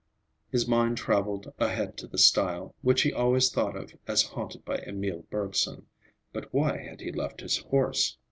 His 0.49 0.67
mind 0.67 0.97
traveled 0.97 1.53
ahead 1.59 1.95
to 1.97 2.07
the 2.07 2.17
stile, 2.17 2.73
which 2.81 3.03
he 3.03 3.13
always 3.13 3.51
thought 3.51 3.75
of 3.77 3.95
as 4.07 4.23
haunted 4.23 4.65
by 4.65 4.77
Emil 4.79 5.27
Bergson. 5.29 5.85
But 6.33 6.51
why 6.51 6.77
had 6.79 7.01
he 7.01 7.11
left 7.11 7.41
his 7.41 7.57
horse? 7.57 8.17